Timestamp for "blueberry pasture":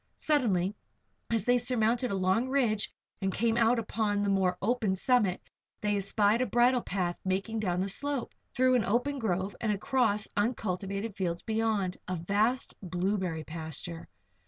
12.81-14.07